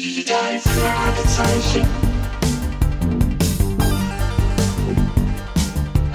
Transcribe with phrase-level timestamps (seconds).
[0.00, 1.84] Die drei Fragezeichen.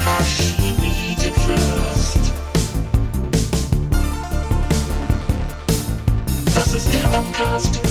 [0.06, 1.34] Archimede.
[6.56, 7.14] Das ist der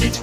[0.01, 0.19] mit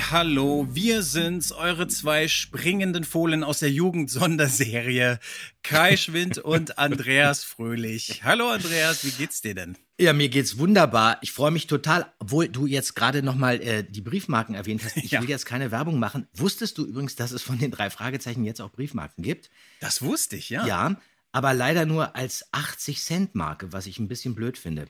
[0.00, 5.18] Hallo, wir sind's, eure zwei springenden Fohlen aus der Jugend-Sonderserie,
[5.62, 8.22] Kai Schwind und Andreas Fröhlich.
[8.24, 9.76] Hallo Andreas, wie geht's dir denn?
[9.98, 11.18] Ja, mir geht's wunderbar.
[11.22, 14.96] Ich freue mich total, obwohl du jetzt gerade nochmal äh, die Briefmarken erwähnt hast.
[14.98, 15.20] Ich Ja.
[15.20, 16.26] will jetzt keine Werbung machen.
[16.32, 19.50] Wusstest du übrigens, dass es von den drei Fragezeichen jetzt auch Briefmarken gibt?
[19.80, 20.66] Das wusste ich, ja.
[20.66, 20.96] Ja,
[21.32, 24.86] aber leider nur als 80-Cent-Marke, was ich ein bisschen blöd finde.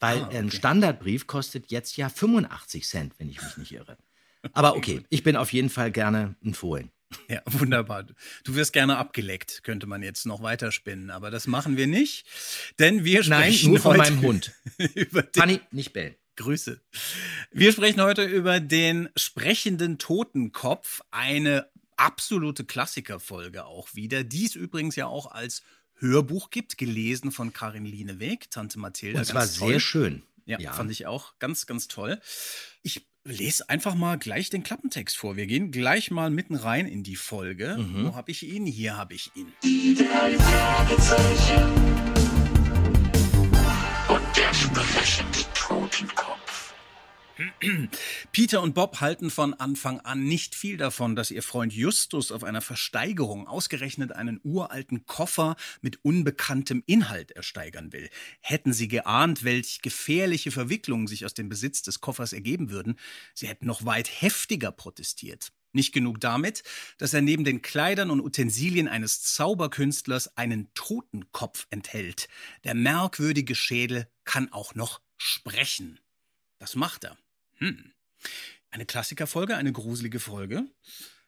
[0.00, 0.38] Weil Ah, okay.
[0.38, 3.96] ein Standardbrief kostet jetzt ja 85 Cent, wenn ich mich nicht irre.
[4.52, 6.90] Aber okay, ich bin auf jeden Fall gerne ein Fohlen.
[7.28, 8.04] Ja, wunderbar.
[8.44, 12.26] Du wirst gerne abgeleckt, könnte man jetzt noch weiterspinnen, aber das machen wir nicht,
[12.78, 14.52] denn wir Nein, sprechen nur von heute meinem Hund.
[14.94, 16.14] über den nicht bellen.
[16.36, 16.80] Grüße.
[17.50, 24.96] Wir sprechen heute über den sprechenden Totenkopf, eine absolute Klassikerfolge auch wieder, die es übrigens
[24.96, 25.62] ja auch als
[25.96, 29.68] Hörbuch gibt, gelesen von Karin Lieneweg, Tante zwar ganz toll.
[29.68, 30.22] sehr schön.
[30.44, 32.20] Ja, fand ich auch ganz, ganz toll.
[32.82, 35.36] Ich lese einfach mal gleich den Klappentext vor.
[35.36, 37.76] Wir gehen gleich mal mitten rein in die Folge.
[37.78, 38.06] Mhm.
[38.06, 38.66] Wo habe ich ihn?
[38.66, 39.52] Hier habe ich ihn.
[39.62, 42.21] Die drei Fragezeichen.
[48.32, 52.44] Peter und Bob halten von Anfang an nicht viel davon, dass ihr Freund Justus auf
[52.44, 58.08] einer Versteigerung ausgerechnet einen uralten Koffer mit unbekanntem Inhalt ersteigern will.
[58.40, 62.96] Hätten sie geahnt, welch gefährliche Verwicklungen sich aus dem Besitz des Koffers ergeben würden,
[63.34, 65.52] sie hätten noch weit heftiger protestiert.
[65.72, 66.62] Nicht genug damit,
[66.98, 72.28] dass er neben den Kleidern und Utensilien eines Zauberkünstlers einen Totenkopf enthält.
[72.64, 75.98] Der merkwürdige Schädel kann auch noch sprechen.
[76.58, 77.16] Das macht er.
[77.62, 77.92] Hm.
[78.70, 80.64] Eine Klassikerfolge, eine gruselige Folge.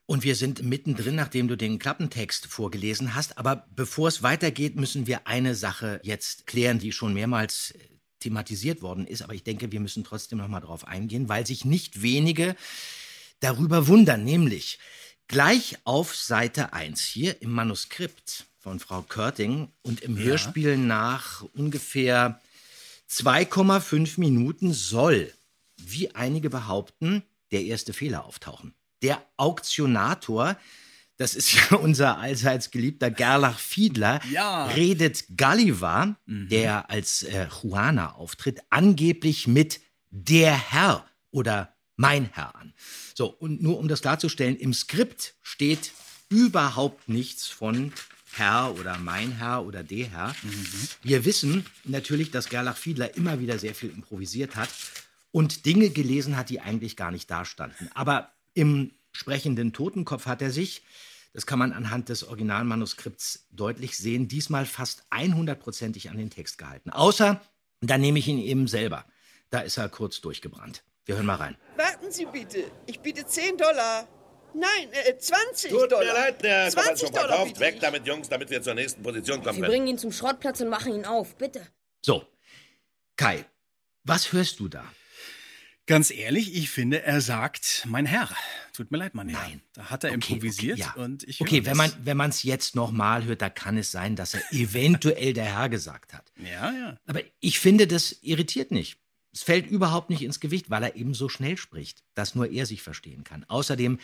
[0.06, 3.38] Und wir sind mittendrin, nachdem du den Klappentext vorgelesen hast.
[3.38, 7.78] Aber bevor es weitergeht, müssen wir eine Sache jetzt klären, die schon mehrmals äh,
[8.18, 9.22] thematisiert worden ist.
[9.22, 12.56] Aber ich denke, wir müssen trotzdem noch mal drauf eingehen, weil sich nicht wenige
[13.40, 14.24] darüber wundern.
[14.24, 14.78] Nämlich
[15.28, 20.24] gleich auf Seite 1 hier im Manuskript von Frau Körting und im Ja.
[20.24, 22.40] Hörspiel nach ungefähr
[23.08, 25.32] 2,5 Minuten soll,
[25.76, 28.74] wie einige behaupten, der erste Fehler auftauchen.
[29.02, 30.56] Der Auktionator,
[31.16, 34.66] das ist ja unser allseits geliebter Gerlach Fiedler, Ja.
[34.66, 39.80] redet Gulliver, der als äh, Juana auftritt, angeblich mit
[40.10, 42.72] der Herr oder mein Herr an.
[43.14, 45.92] So, und nur um das klarzustellen, im Skript steht
[46.28, 47.92] überhaupt nichts von
[48.32, 50.34] Herr oder mein Herr oder der Herr.
[51.02, 54.70] Wir wissen natürlich, dass Gerlach Fiedler immer wieder sehr viel improvisiert hat
[55.34, 57.90] und Dinge gelesen hat, die eigentlich gar nicht dastanden.
[57.92, 60.82] Aber im sprechenden Totenkopf hat er sich,
[61.32, 66.90] das kann man anhand des Originalmanuskripts deutlich sehen, diesmal fast 100%ig an den Text gehalten.
[66.90, 67.40] Außer,
[67.80, 69.06] da nehme ich ihn eben selber.
[69.50, 70.84] Da ist er kurz durchgebrannt.
[71.04, 71.56] Wir hören mal rein.
[71.76, 72.70] Warten Sie bitte.
[72.86, 74.06] Ich biete 10 Dollar.
[74.54, 76.04] Nein, äh, 20 Tut Dollar.
[76.04, 77.48] mir leid, der Koffer ist 20 schon Dollar verkauft.
[77.54, 77.80] biete Weg ich.
[77.80, 80.94] damit, Jungs, damit wir zur nächsten Position kommen Wir bringen ihn zum Schrottplatz und machen
[80.94, 81.66] ihn auf, bitte.
[82.02, 82.24] So,
[83.16, 83.44] Kai,
[84.04, 84.84] was hörst du da?
[85.86, 88.30] Ganz ehrlich, ich finde, er sagt, mein Herr.
[88.72, 89.40] Tut mir leid, mein Herr.
[89.40, 89.60] Nein.
[89.74, 91.04] Da hat er Okay, improvisiert okay, ja.
[91.04, 94.16] und ich Okay, wenn man wenn man es jetzt nochmal hört, da kann es sein,
[94.16, 96.32] dass er eventuell der Herr gesagt hat.
[96.38, 96.98] Ja, ja.
[97.06, 98.98] Aber ich finde, das irritiert nicht.
[99.32, 102.66] Es fällt überhaupt nicht ins Gewicht, weil er eben so schnell spricht, dass nur er
[102.66, 103.44] sich verstehen kann.
[103.44, 103.98] Außerdem,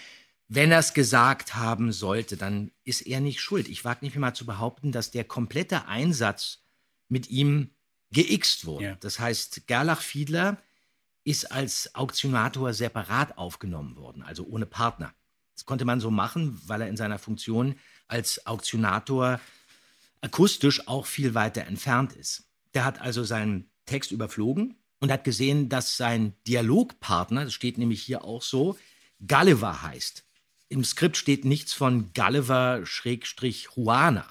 [0.49, 3.69] wenn er es gesagt haben sollte, dann ist er nicht schuld.
[3.69, 6.65] Ich wage nicht mehr mal zu behaupten, dass der komplette Einsatz
[7.09, 7.71] mit ihm
[8.13, 8.85] geixt wurde.
[8.85, 8.97] Ja.
[8.97, 10.59] Das heißt, Gerlach Fiedler
[11.31, 15.15] ist als Auktionator separat aufgenommen worden, also ohne Partner.
[15.55, 17.77] Das konnte man so machen, weil er in seiner Funktion
[18.09, 19.39] als Auktionator
[20.21, 22.49] akustisch auch viel weiter entfernt ist.
[22.75, 28.03] Der hat also seinen Text überflogen und hat gesehen, dass sein Dialogpartner, das steht nämlich
[28.03, 28.77] hier auch so,
[29.27, 30.25] Gulliver heißt.
[30.69, 34.27] Im Skript steht nichts von Gulliver-Juana.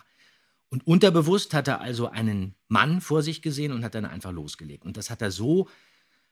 [0.69, 4.85] Und unterbewusst hat er also einen Mann vor sich gesehen und hat dann einfach losgelegt.
[4.85, 5.67] Und das hat er so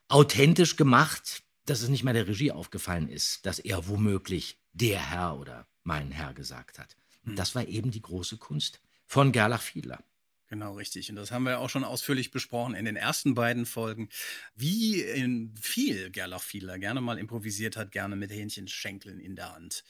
[0.08, 5.38] authentisch gemacht, dass es nicht mal der Regie aufgefallen ist, dass er womöglich der Herr
[5.38, 6.96] oder mein Herr gesagt hat.
[7.26, 10.04] Und das war eben die große Kunst von Gerlach Fiedler.
[10.50, 11.10] Genau, richtig.
[11.10, 14.08] Und das haben wir auch schon ausführlich besprochen in den ersten beiden Folgen.
[14.56, 19.84] Wie in viel Gerlach Fiedler gerne mal improvisiert hat, gerne mit Hähnchenschenkeln in der Hand.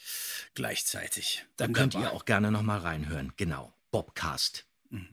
[0.56, 1.46] Gleichzeitig.
[1.58, 3.34] Da könnt ihr auch gerne noch mal reinhören.
[3.38, 4.66] Genau, Bobcast.
[4.90, 5.10] Mhm.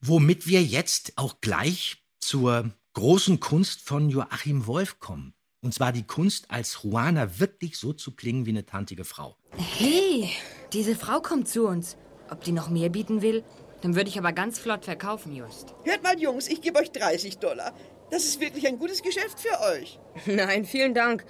[0.00, 5.34] Womit wir jetzt auch gleich zur großen Kunst von Joachim Wolf kommen.
[5.60, 9.36] Und zwar die Kunst, als Juana wirklich so zu klingen wie eine tantige Frau.
[9.56, 10.30] Hey,
[10.72, 11.96] diese Frau kommt zu uns.
[12.30, 13.44] Ob die noch mehr bieten will?
[13.82, 15.74] Dann würde ich aber ganz flott verkaufen, Just.
[15.84, 17.74] Hört mal, Jungs, ich gebe euch 30 Dollar.
[18.10, 19.98] Das ist wirklich ein gutes Geschäft für euch.
[20.26, 21.24] Nein, vielen Dank.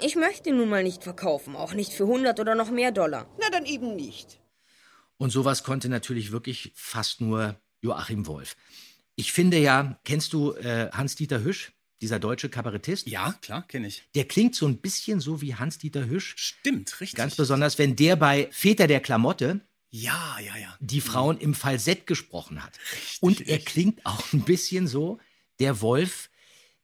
[0.00, 3.26] Ich möchte nun mal nicht verkaufen, auch nicht für 100 oder noch mehr Dollar.
[3.38, 4.40] Na, dann eben nicht.
[5.16, 8.56] Und sowas konnte natürlich wirklich fast nur Joachim Wolf.
[9.18, 13.08] Ich finde ja, kennst du äh, Hans-Dieter Hüsch, dieser deutsche Kabarettist?
[13.08, 14.04] Ja, klar, kenne ich.
[14.14, 16.34] Der klingt so ein bisschen so wie Hans-Dieter Hüsch.
[16.38, 17.16] Stimmt, richtig.
[17.16, 19.60] Ganz besonders, wenn der bei Väter der Klamotte
[19.90, 20.76] Ja, ja, ja.
[20.78, 22.78] die Frauen im Falsett gesprochen hat.
[23.20, 25.18] Und er klingt auch ein bisschen so,
[25.58, 26.30] der Wolf,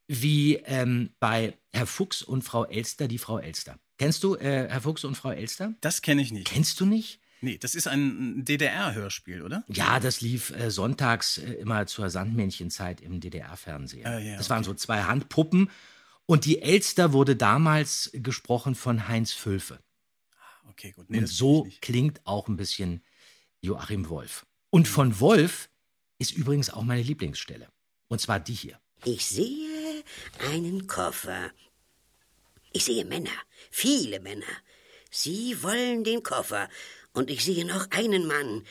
[0.08, 3.78] wie ähm, bei Herr Fuchs und Frau Elster, die Frau Elster.
[3.96, 5.72] Kennst du äh, Herr Fuchs und Frau Elster?
[5.82, 6.48] Das kenne ich nicht.
[6.48, 7.20] Kennst du nicht?
[7.44, 9.64] Nee, das ist ein DDR-Hörspiel, oder?
[9.68, 14.06] Ja, das lief äh, sonntags äh, immer zur Sandmännchenzeit im DDR-Fernsehen.
[14.06, 15.70] Ah, ja, das waren so zwei Handpuppen.
[16.26, 19.78] Und die Elster wurde damals gesprochen von Heinz Völfe.
[20.70, 21.10] Okay, gut.
[21.10, 23.02] Nee, Und so klingt auch ein bisschen
[23.60, 24.46] Joachim Wolf.
[24.70, 25.68] Und von Wolf
[26.18, 27.68] ist übrigens auch meine Lieblingsstelle.
[28.08, 28.80] Und zwar die hier.
[29.04, 30.02] Ich sehe
[30.50, 31.50] einen Koffer.
[32.72, 33.30] Ich sehe Männer,
[33.70, 34.46] viele Männer.
[35.10, 36.68] Sie wollen den Koffer.
[37.14, 38.66] Und ich sehe noch einen Mann.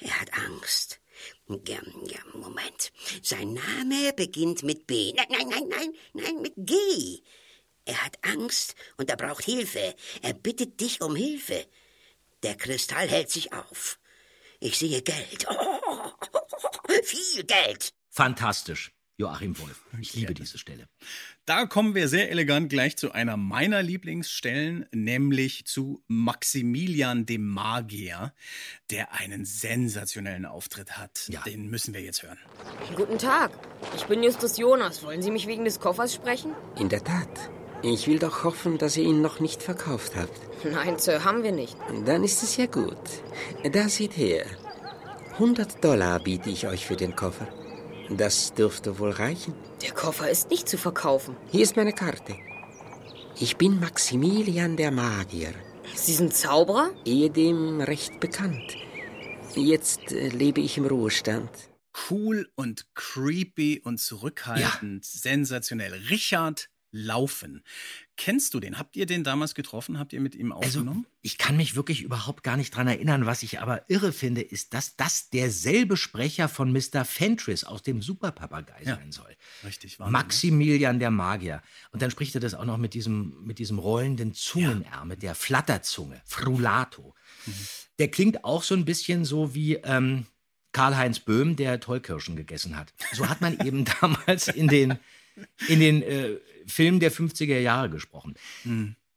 [0.00, 1.00] Er hat Angst.
[1.48, 2.92] Ja, ja, Moment.
[3.22, 5.12] Sein Name beginnt mit B.
[5.14, 6.74] Nein, nein, nein, nein, nein, mit G.
[7.86, 9.96] Er hat Angst und er braucht Hilfe.
[10.22, 11.66] Er bittet dich um Hilfe.
[12.42, 13.98] Der Kristall hält sich auf.
[14.60, 15.46] Ich sehe Geld.
[16.90, 17.92] Oh, viel Geld.
[18.10, 19.84] Fantastisch, Joachim Wolf.
[20.00, 20.88] Ich liebe diese Stelle.
[21.44, 28.32] Da kommen wir sehr elegant gleich zu einer meiner Lieblingsstellen, nämlich zu Maximilian dem Magier,
[28.92, 31.28] der einen sensationellen Auftritt hat.
[31.28, 31.40] Ja.
[31.42, 32.38] Den müssen wir jetzt hören.
[32.94, 33.50] Guten Tag.
[33.96, 35.02] Ich bin Justus Jonas.
[35.02, 36.52] Wollen Sie mich wegen des Koffers sprechen?
[36.78, 37.50] In der Tat.
[37.82, 40.64] Ich will doch hoffen, dass ihr ihn noch nicht verkauft habt.
[40.64, 41.76] Nein, Sir, haben wir nicht.
[42.06, 42.96] Dann ist es ja gut.
[43.72, 44.46] Da seht her.
[45.32, 47.48] 100 Dollar biete ich euch für den Koffer.
[48.10, 49.54] Das dürfte wohl reichen.
[49.82, 51.36] Der Koffer ist nicht zu verkaufen.
[51.50, 52.34] Hier ist meine Karte.
[53.38, 55.52] Ich bin Maximilian der Magier,
[55.94, 56.90] Sie sind Zauberer?
[57.04, 58.76] ehedem recht bekannt.
[59.54, 61.50] Jetzt äh, lebe ich im Ruhestand.
[62.10, 65.94] Cool und creepy und zurückhaltend, sensationell.
[66.10, 67.62] Richard Laufen.
[68.16, 68.78] Kennst du den?
[68.78, 69.98] Habt ihr den damals getroffen?
[69.98, 71.06] Habt ihr mit ihm Also, aufgenommen?
[71.22, 73.26] ich kann mich wirklich überhaupt gar nicht dran erinnern.
[73.26, 77.04] Was ich aber irre finde, ist, dass das derselbe Sprecher von Mr.
[77.04, 78.96] Fentris aus dem Superpapagei Ja.
[78.96, 79.36] sein soll.
[79.64, 81.62] Richtig, Wahnsinn, Maximilian der Magier.
[81.92, 85.34] Und dann spricht er das auch noch mit diesem, mit diesem rollenden Zungenr, mit der
[85.34, 87.14] Flatterzunge, Frulato.
[87.98, 90.26] Der klingt auch so ein bisschen so wie ähm,
[90.72, 92.92] Karl-Heinz Böhm, der Tollkirschen gegessen hat.
[93.12, 94.98] So hat man eben damals in den,
[95.68, 96.36] in den äh,
[96.66, 98.34] Filmen der 50er Jahre gesprochen.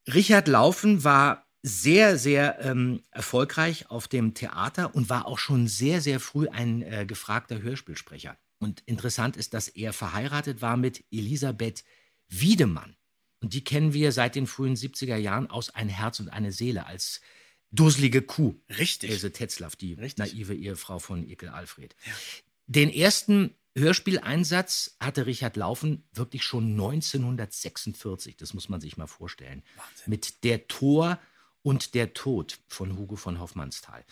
[0.08, 6.02] Richard Laufen war sehr, sehr ähm, erfolgreich auf dem Theater und war auch schon sehr,
[6.02, 8.38] sehr früh ein äh, gefragter Hörspielsprecher.
[8.60, 11.84] Und interessant ist, dass er verheiratet war mit Elisabeth
[12.30, 12.96] Wiedemann.
[13.42, 16.86] Und die kennen wir seit den frühen 70er Jahren aus Ein Herz und eine Seele
[16.86, 17.22] als
[17.72, 18.56] dusselige Kuh.
[18.78, 19.10] Richtig.
[19.10, 20.18] Else Tetzlaff, die Richtig.
[20.18, 21.96] naive Ehefrau von Ekel Alfred.
[22.68, 28.36] Den ersten Hörspieleinsatz hatte Richard Laufen wirklich schon 1946.
[28.38, 29.64] Das muss man sich mal vorstellen.
[30.06, 31.20] Mit Der Tor
[31.64, 34.04] und der Tod von Hugo von Hoffmannsthal.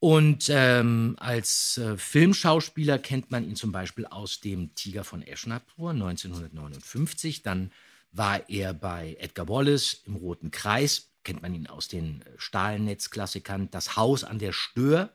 [0.00, 5.90] Und ähm, als äh, Filmschauspieler kennt man ihn zum Beispiel aus dem Tiger von Eschnapur
[5.90, 7.44] 1959.
[7.44, 7.70] Dann
[8.10, 11.12] war er bei Edgar Wallace im Roten Kreis.
[11.22, 15.12] Kennt man ihn aus den äh, Stahlnetzklassikern Das Haus an der Stör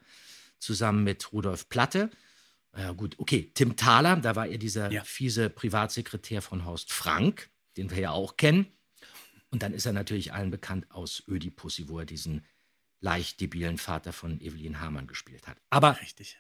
[0.58, 2.10] zusammen mit Rudolf Platte.
[2.78, 3.52] Ja, gut, okay.
[3.54, 5.04] Tim Thaler, da war er dieser Ja.
[5.04, 8.68] fiese Privatsekretär von Horst Frank, den wir ja auch kennen.
[9.50, 12.46] Und dann ist er natürlich allen bekannt aus Ödipussy, wo er diesen
[13.00, 15.58] leicht debilen Vater von Evelyn Hamann gespielt hat.
[15.70, 16.38] Aber Richtig.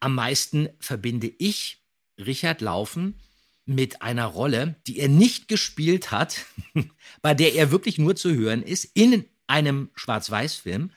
[0.00, 1.82] am meisten verbinde ich
[2.18, 3.18] Richard Laufen
[3.64, 6.44] mit einer Rolle, die er nicht gespielt hat,
[7.22, 10.92] bei der er wirklich nur zu hören ist, in einem Schwarz-Weiß-Film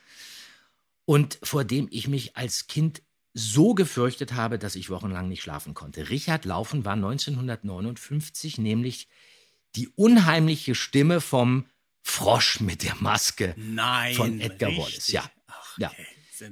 [1.05, 3.01] und vor dem ich mich als Kind
[3.39, 6.09] so gefürchtet habe, dass ich wochenlang nicht schlafen konnte.
[6.09, 9.07] Richard Laufen war 1959 nämlich
[9.75, 11.65] die unheimliche Stimme vom
[12.01, 14.15] Frosch mit der Maske Nein.
[14.15, 14.85] von Edgar richtig.
[14.85, 15.07] Wallace.
[15.11, 15.89] Ja, Ach, ja.
[15.89, 16.05] okay.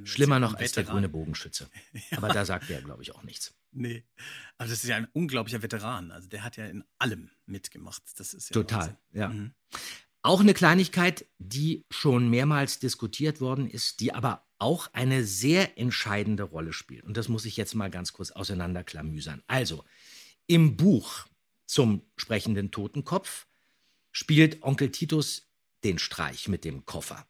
[0.04, 1.70] Schlimmer noch als der grüne Bogenschütze.
[2.16, 3.54] Aber da sagt er, glaube ich, auch nichts.
[3.70, 4.02] Nee.
[4.56, 6.10] Also das ist ja ein unglaublicher Veteran.
[6.10, 8.02] Also der hat ja in allem mitgemacht.
[8.16, 8.96] Das ist ja Total, Wahnsinn.
[9.12, 9.28] ja.
[9.28, 9.52] Mhm.
[10.22, 16.42] Auch eine Kleinigkeit, die schon mehrmals diskutiert worden ist, die aber auch eine sehr entscheidende
[16.42, 17.04] Rolle spielt.
[17.04, 19.42] Und das muss ich jetzt mal ganz kurz auseinanderklamüsern.
[19.46, 19.84] Also,
[20.46, 21.26] im Buch
[21.66, 23.46] zum sprechenden Totenkopf
[24.10, 25.48] spielt Onkel Titus
[25.84, 27.26] den Streich mit dem Koffer,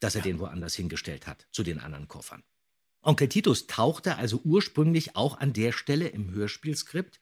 [0.00, 2.42] dass er den woanders hingestellt hat, zu den anderen Koffern.
[3.02, 7.20] Onkel Titus tauchte also ursprünglich auch an der Stelle im Hörspielskript,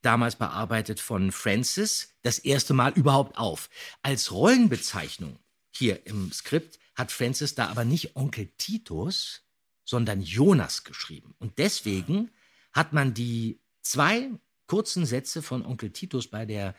[0.00, 3.68] damals bearbeitet von Francis, das erste Mal überhaupt auf.
[4.02, 5.38] Als Rollenbezeichnung
[5.72, 9.44] hier im Skript hat Francis da aber nicht Onkel Titus,
[9.84, 11.34] sondern Jonas geschrieben.
[11.38, 12.30] Und deswegen
[12.72, 14.30] hat man die zwei
[14.66, 16.74] kurzen Sätze von Onkel Titus bei der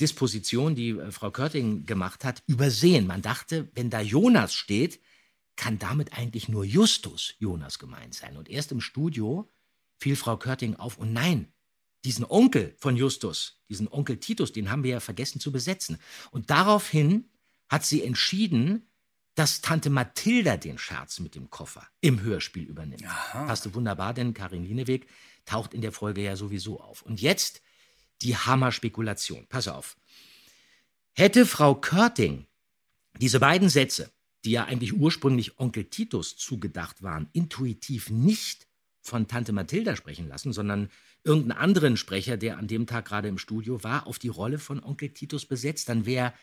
[0.00, 3.06] Disposition, die äh, Frau Körting gemacht hat, übersehen.
[3.06, 4.98] Man dachte, wenn da Jonas steht,
[5.56, 8.38] kann damit eigentlich nur Justus Jonas gemeint sein.
[8.38, 9.46] Und erst im Studio
[9.98, 11.52] fiel Frau Körting auf, und nein,
[12.06, 15.98] diesen Onkel von Justus, diesen Onkel Titus, den haben wir ja vergessen zu besetzen.
[16.30, 17.28] Und daraufhin
[17.68, 18.89] hat sie entschieden,
[19.40, 23.04] dass Tante Mathilda den Scherz mit dem Koffer im Hörspiel übernimmt.
[23.32, 25.06] Passte wunderbar, denn Karin Lieneweg
[25.46, 27.00] taucht in der Folge ja sowieso auf.
[27.00, 27.62] Und jetzt
[28.20, 29.46] die Hammerspekulation.
[29.48, 29.96] Pass auf.
[31.12, 32.44] Hätte Frau Körting
[33.18, 34.12] diese beiden Sätze,
[34.44, 38.68] die ja eigentlich ursprünglich Onkel Titus zugedacht waren, intuitiv nicht
[39.00, 40.90] von Tante Mathilda sprechen lassen, sondern
[41.24, 44.84] irgendeinen anderen Sprecher, der an dem Tag gerade im Studio war, auf die Rolle von
[44.84, 46.34] Onkel Titus besetzt, dann wäre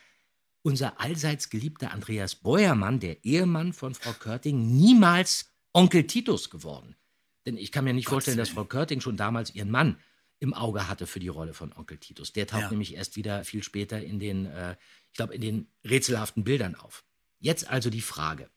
[0.67, 6.97] unser allseits geliebter Andreas Beuermann, der Ehemann von Frau Körting, niemals Onkel Titus geworden.
[7.45, 9.97] Denn ich kann mir nicht vorstellen, dass Frau Körting schon damals ihren Mann
[10.39, 12.33] im Auge hatte für die Rolle von Onkel Titus.
[12.33, 12.69] Der taucht Ja.
[12.69, 14.75] nämlich erst wieder viel später in den, äh,
[15.09, 17.05] ich glaube, in den rätselhaften Bildern auf.
[17.39, 18.49] Jetzt also die Frage.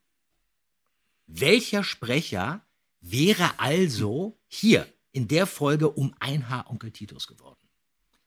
[1.28, 2.66] Welcher Sprecher
[3.00, 7.69] wäre also hier in der Folge um ein Haar Onkel Titus geworden?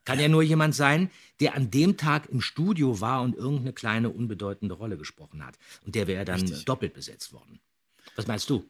[0.06, 4.10] Kann ja nur jemand sein, der an dem Tag im Studio war und irgendeine kleine,
[4.10, 5.58] unbedeutende Rolle gesprochen hat.
[5.86, 6.66] Und der wäre dann Richtig.
[6.66, 7.60] doppelt besetzt worden.
[8.16, 8.70] Was meinst du?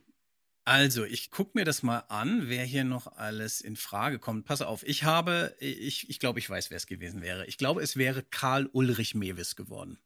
[0.66, 4.46] Also, ich gucke mir das mal an, wer hier noch alles in Frage kommt.
[4.46, 7.46] Pass auf, ich habe, ich, ich glaube, ich weiß, wer es gewesen wäre.
[7.48, 9.98] Ich glaube, es wäre Karl Ulrich Mewis geworden.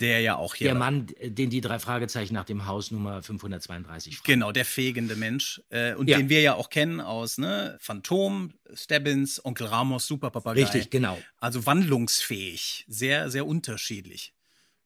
[0.00, 0.66] Der ja auch hier.
[0.68, 4.26] Der Mann, den die drei Fragezeichen nach dem Haus Nummer 532 fragen.
[4.26, 5.62] Genau, der fegende Mensch.
[5.70, 6.18] Äh, und Ja.
[6.18, 10.62] den wir ja auch kennen aus ne, Phantom, Stebbins, Onkel Ramos, Super Papagei.
[10.64, 11.16] Richtig, genau.
[11.38, 12.84] Also wandlungsfähig.
[12.88, 14.34] Sehr, sehr unterschiedlich.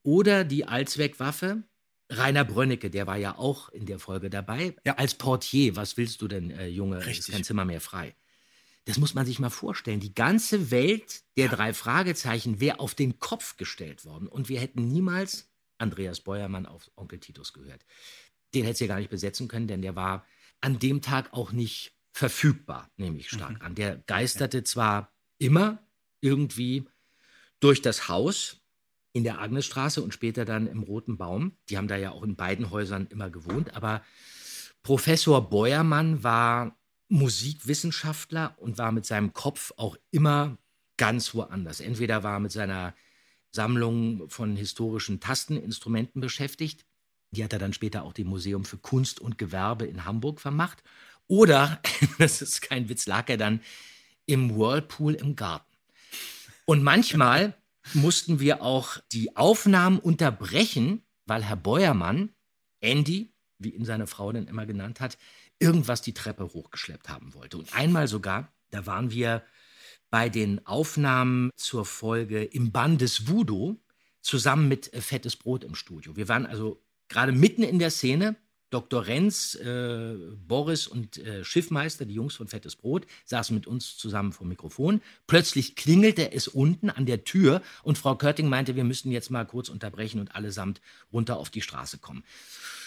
[0.02, 1.64] Oder die Allzweckwaffe.
[2.12, 4.74] Rainer Brönnecke, der war ja auch in der Folge dabei.
[4.84, 4.96] Ja.
[4.96, 6.96] Als Portier, was willst du denn, äh, Junge?
[6.96, 7.34] Es Ist Richtig.
[7.34, 8.14] kein Zimmer mehr frei.
[8.90, 10.00] Das muss man sich mal vorstellen.
[10.00, 14.88] Die ganze Welt der drei Fragezeichen wäre auf den Kopf gestellt worden und wir hätten
[14.88, 17.86] niemals Andreas Beuermann auf Onkel Titus gehört.
[18.52, 20.26] Den hätte sie gar nicht besetzen können, denn der war
[20.60, 23.76] an dem Tag auch nicht verfügbar, nehme ich stark an.
[23.76, 25.86] Der geisterte zwar immer
[26.20, 26.84] irgendwie
[27.60, 28.60] durch das Haus
[29.12, 31.56] in der Agnesstraße und später dann im Roten Baum.
[31.68, 33.76] Die haben da ja auch in beiden Häusern immer gewohnt.
[33.76, 34.02] Aber
[34.82, 36.76] Professor Beuermann war
[37.10, 40.56] Musikwissenschaftler und war mit seinem Kopf auch immer
[40.96, 41.80] ganz woanders.
[41.80, 42.94] Entweder war er mit seiner
[43.52, 46.86] Sammlung von historischen Tasteninstrumenten beschäftigt.
[47.32, 50.82] Die hat er dann später auch dem Museum für Kunst und Gewerbe in Hamburg vermacht.
[51.26, 51.80] Oder,
[52.18, 53.60] das ist kein Witz, lag er dann
[54.26, 55.76] im Whirlpool im Garten.
[56.64, 57.54] Und manchmal
[57.94, 62.30] mussten wir auch die Aufnahmen unterbrechen, weil Herr Beuermann,
[62.80, 65.18] Andy, wie ihn seine Frau dann immer genannt hat,
[65.60, 67.58] irgendwas die Treppe hochgeschleppt haben wollte.
[67.58, 69.44] Und einmal sogar, da waren wir
[70.10, 73.76] bei den Aufnahmen zur Folge im Bann des Voodoo
[74.20, 76.16] zusammen mit äh, Fettes Brot im Studio.
[76.16, 78.36] Wir waren also gerade mitten in der Szene.
[78.70, 79.04] Dr.
[79.04, 80.14] Renz, äh,
[80.46, 84.50] Boris und äh, Schiffmeister, die Jungs von Fettes Brot, saßen mit uns zusammen vor dem
[84.50, 85.02] Mikrofon.
[85.26, 89.44] Plötzlich klingelte es unten an der Tür und Frau Körting meinte, wir müssten jetzt mal
[89.44, 90.80] kurz unterbrechen und allesamt
[91.12, 92.22] runter auf die Straße kommen.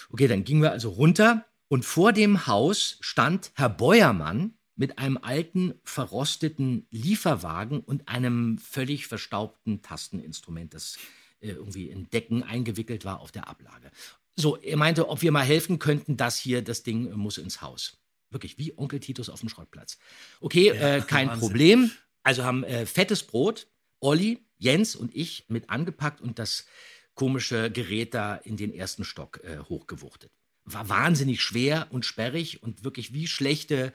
[0.08, 5.16] Okay, dann gingen wir also runter und vor dem Haus stand Herr Beuermann mit einem
[5.16, 10.98] alten, verrosteten Lieferwagen und einem völlig verstaubten Tasteninstrument, das
[11.40, 13.90] äh, irgendwie in Decken eingewickelt war auf der Ablage.
[14.36, 17.60] So, er meinte, ob wir mal helfen könnten, das hier, das Ding äh, muss ins
[17.60, 17.98] Haus.
[18.30, 19.98] Wirklich, wie Onkel Titus auf dem Schrottplatz.
[20.40, 21.40] Okay, äh, kein Wahnsinn.
[21.40, 21.90] Problem.
[22.22, 23.66] Also haben äh, fettes Brot,
[23.98, 26.66] Olli, Jens und ich mit angepackt und das
[27.14, 30.30] komische Gerät da in den ersten Stock äh, hochgewuchtet.
[30.64, 33.92] War wahnsinnig schwer und sperrig und wirklich wie schlechte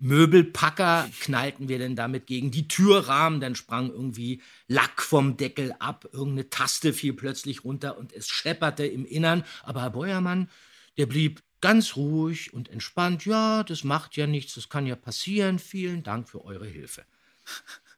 [0.00, 6.06] Möbelpacker knallten wir denn damit gegen die Türrahmen, dann sprang irgendwie Lack vom Deckel ab,
[6.12, 9.44] irgendeine Taste fiel plötzlich runter und es schepperte im Innern.
[9.62, 10.48] Aber Herr Beuermann,
[10.96, 13.26] der blieb ganz ruhig und entspannt.
[13.26, 15.58] Ja, das macht ja nichts, das kann ja passieren.
[15.58, 17.04] Vielen Dank für eure Hilfe.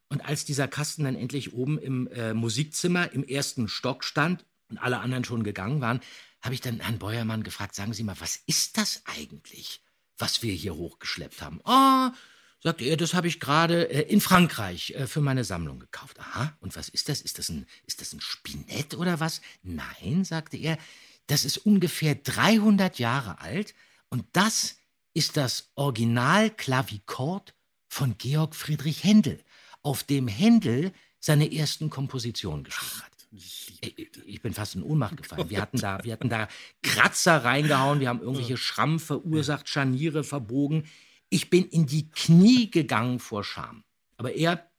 [0.09, 4.79] Und als dieser Kasten dann endlich oben im äh, Musikzimmer im ersten Stock stand und
[4.79, 6.01] alle anderen schon gegangen waren,
[6.43, 9.81] habe ich dann Herrn Beuermann gefragt, sagen Sie mal, was ist das eigentlich,
[10.19, 11.61] was wir hier hochgeschleppt haben?
[11.65, 12.13] Ah,
[12.61, 16.19] sagte er, das habe ich gerade äh, in Frankreich äh, für meine Sammlung gekauft.
[16.21, 17.21] Aha, und was ist das?
[17.21, 19.41] Ist das ein, ist das ein Spinett oder was?
[19.63, 20.79] Nein, sagte er,
[21.27, 23.75] das ist ungefähr 300 Jahre alt
[24.09, 24.77] und das
[25.15, 27.55] ist das Original-Klavikord
[27.89, 29.43] von Georg Friedrich Händel,
[29.83, 33.13] auf dem Händel seine ersten Kompositionen geschrieben hat.
[33.31, 34.02] Ich,
[34.33, 35.51] ich bin fast in Ohnmacht gefallen.
[35.51, 36.49] Wir hatten, da, wir hatten da
[36.83, 40.85] Kratzer reingehauen, wir haben irgendwelche Schrammen verursacht, Scharniere verbogen.
[41.29, 43.85] Ich bin in die Knie gegangen vor Scham.
[44.17, 44.71] Aber er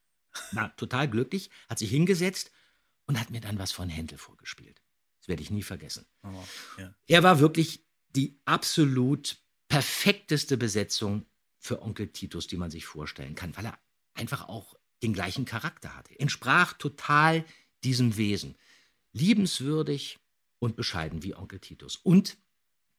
[0.51, 2.51] war total glücklich, hat sich hingesetzt
[3.05, 4.81] und hat mir dann was von Händel vorgespielt.
[5.19, 6.05] Das werde ich nie vergessen.
[6.23, 6.43] Oh,
[6.77, 6.93] ja.
[7.07, 11.25] Er war wirklich die absolut perfekteste Besetzung
[11.57, 13.79] für Onkel Titus, die man sich vorstellen kann, weil er
[14.13, 16.19] einfach auch den gleichen Charakter hatte.
[16.19, 17.45] Entsprach total
[17.83, 18.55] diesem Wesen.
[19.13, 20.19] Liebenswürdig
[20.59, 21.95] und bescheiden wie Onkel Titus.
[21.95, 22.37] Und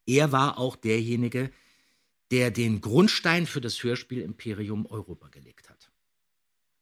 [0.06, 1.50] er war auch derjenige,
[2.30, 5.90] der den Grundstein für das Hörspiel Imperium Europa gelegt hat.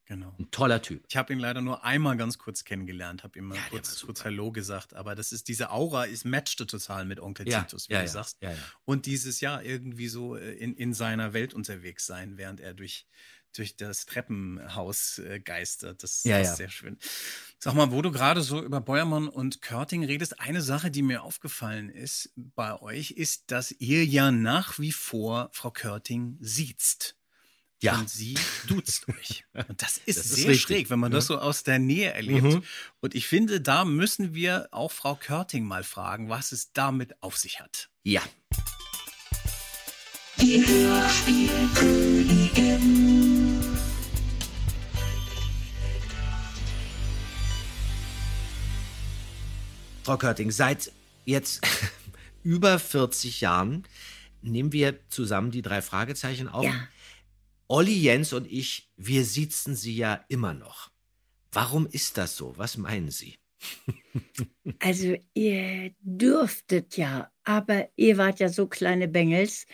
[0.07, 0.35] Genau.
[0.39, 1.05] Ein toller Typ.
[1.09, 4.25] Ich habe ihn leider nur einmal ganz kurz kennengelernt, habe ihm mal Ja, kurz, kurz
[4.25, 7.95] Hallo gesagt, aber das ist diese Aura, ist matchte total mit Onkel Ja, Titus, wie
[7.95, 8.39] ja, du sagst.
[8.85, 13.07] Und dieses Jahr irgendwie so äh, in, in seiner Welt unterwegs sein, während er durch,
[13.53, 16.03] durch das Treppenhaus äh, geistert.
[16.03, 16.53] Das, Ja, das ja.
[16.53, 16.99] ist sehr schön.
[17.59, 21.23] Sag mal, wo du gerade so über Beuermann und Körting redest, eine Sache, die mir
[21.23, 27.17] aufgefallen ist bei euch, ist, dass ihr ja nach wie vor Frau Körting siezt.
[27.83, 27.99] Ja.
[27.99, 29.45] Und sie duzt euch.
[29.53, 31.17] Und das ist Das ist sehr richtig, schräg, wenn man ne?
[31.17, 32.45] das so aus der Nähe erlebt.
[32.45, 32.63] Mhm.
[33.01, 37.37] Und ich finde, da müssen wir auch Frau Körting mal fragen, was es damit auf
[37.37, 37.91] sich hat.
[38.05, 38.23] Ja.
[40.41, 43.42] Die Hörspielkönigin.
[50.03, 50.91] Frau Körting, seit
[51.25, 51.65] jetzt
[52.43, 53.85] über 40 Jahren
[54.43, 56.65] nehmen wir zusammen die drei Fragezeichen auf.
[56.65, 56.89] Ja.
[57.69, 60.91] Olli, Jens und ich, wir sitzen Sie ja immer noch.
[61.53, 62.55] Warum ist das so?
[62.57, 63.35] Was meinen Sie?
[64.81, 69.67] Also ihr dürftet ja, aber ihr wart ja so kleine Bengels.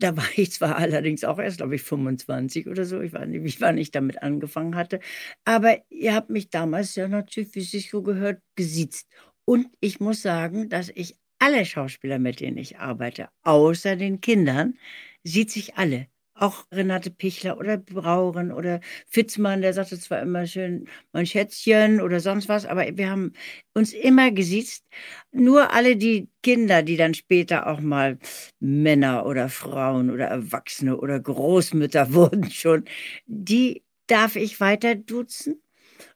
[0.00, 3.00] Da war ich zwar allerdings auch erst, glaube ich, 25 oder so.
[3.00, 4.98] Ich weiß nicht, wie wann ich damit angefangen hatte.
[5.44, 9.08] Aber ihr habt mich damals ja natürlich, wie es sich so gehört, gesiezt.
[9.50, 14.78] Und ich muss sagen, dass ich alle Schauspieler, mit denen ich arbeite, außer den Kindern,
[15.24, 16.06] sieht sich alle.
[16.34, 22.20] Auch Renate Pichler oder Brauren oder Fitzmann, der sagte zwar immer schön mein Schätzchen oder
[22.20, 23.32] sonst was, aber wir haben
[23.74, 24.84] uns immer gesiezt.
[25.32, 28.20] Nur alle die Kinder, die dann später auch mal
[28.60, 32.84] Männer oder Frauen oder Erwachsene oder Großmütter wurden schon,
[33.26, 35.60] die darf ich weiter duzen.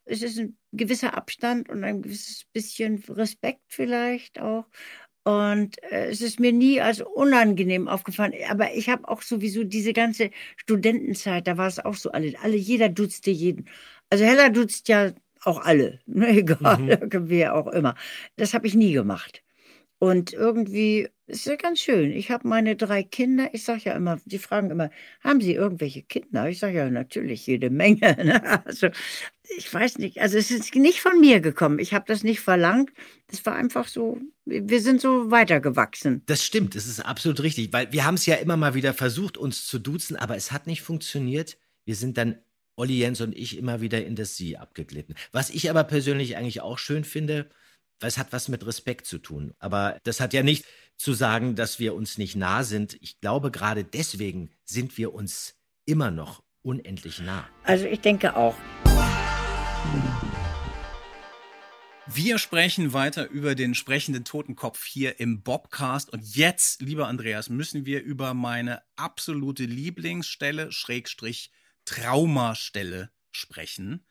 [0.06, 4.66] Es ist ein gewisser Abstand und ein gewisses bisschen Respekt vielleicht auch.
[5.24, 8.34] Und äh, es ist mir nie als unangenehm aufgefallen.
[8.50, 12.34] Aber ich habe auch sowieso diese ganze Studentenzeit, da war es auch so alle.
[12.42, 13.68] alle jeder duzte jeden.
[14.10, 15.12] Also Hella duzt ja
[15.42, 16.00] auch alle.
[16.06, 17.28] Ne, egal, Mhm.
[17.30, 17.94] wer auch immer.
[18.36, 19.42] Das habe ich nie gemacht.
[19.98, 22.12] Und irgendwie ist ja ganz schön.
[22.12, 23.48] Ich habe meine drei Kinder.
[23.52, 24.90] Ich sage ja immer, die fragen immer,
[25.22, 26.48] haben Sie irgendwelche Kinder?
[26.48, 28.14] Ich sage ja natürlich jede Menge.
[28.24, 28.64] Ne?
[28.66, 28.88] Also
[29.56, 30.20] ich weiß nicht.
[30.20, 31.78] Also es ist nicht von mir gekommen.
[31.78, 32.90] Ich habe das nicht verlangt.
[33.28, 34.18] Das war einfach so.
[34.44, 36.22] Wir sind so weitergewachsen.
[36.26, 39.38] Das stimmt, das ist absolut richtig, weil wir haben es ja immer mal wieder versucht,
[39.38, 41.56] uns zu duzen, aber es hat nicht funktioniert.
[41.86, 42.38] Wir sind dann,
[42.76, 45.14] Olli Jens und ich, immer wieder in das Sie abgeglitten.
[45.32, 47.48] Was ich aber persönlich eigentlich auch schön finde,
[48.00, 49.54] weil es hat was mit Respekt zu tun.
[49.58, 50.64] Aber das hat ja nicht
[50.96, 52.96] zu sagen, dass wir uns nicht nah sind.
[53.00, 57.48] Ich glaube, gerade deswegen sind wir uns immer noch unendlich nah.
[57.64, 58.56] Also ich denke auch.
[62.06, 66.12] Wir sprechen weiter über den sprechenden Totenkopf hier im Bobcast.
[66.12, 71.50] Und jetzt, lieber Andreas, müssen wir über meine absolute Lieblingsstelle, Schrägstrich
[71.86, 74.06] Traumastelle sprechen.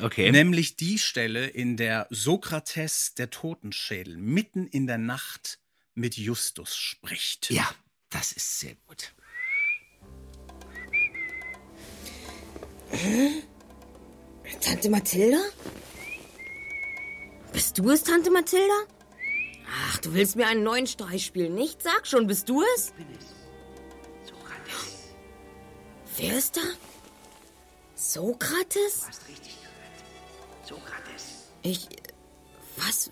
[0.00, 0.30] Okay.
[0.32, 5.60] Nämlich die Stelle, in der Sokrates, der Totenschädel, mitten in der Nacht
[5.96, 7.50] mit Justus spricht.
[7.50, 7.68] Ja,
[8.10, 9.12] das ist sehr gut.
[14.60, 15.40] Tante Mathilda?
[17.52, 18.74] Bist du es, Tante Mathilda?
[19.88, 21.82] Ach, du willst mir einen neuen Streich spielen, nicht?
[21.82, 22.92] Sag schon, bist du es?
[26.18, 26.62] Wer ist da?
[27.94, 29.00] Sokrates?
[29.00, 30.66] Du hast richtig gehört.
[30.66, 31.48] Sokrates.
[31.62, 31.88] Ich.
[32.76, 33.10] Was?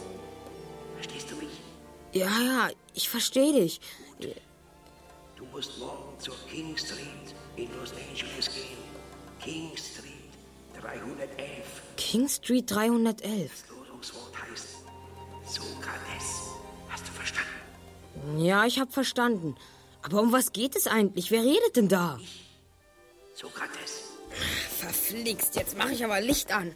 [0.95, 1.61] Verstehst du mich?
[2.13, 3.81] Ja, ja, ich verstehe dich.
[5.37, 8.79] Du musst morgen zur King Street in Los Angeles gehen.
[9.41, 10.33] King Street
[10.81, 11.39] 311.
[11.97, 13.65] King Street 311.
[13.69, 14.69] Losungswort heißt
[15.45, 16.51] Sokrates.
[16.89, 18.39] Hast du verstanden?
[18.39, 19.57] Ja, ich hab verstanden.
[20.03, 21.31] Aber um was geht es eigentlich?
[21.31, 22.19] Wer redet denn da?
[23.41, 24.19] Sokrates.
[24.81, 26.75] Verflixt, jetzt mache ich aber Licht an.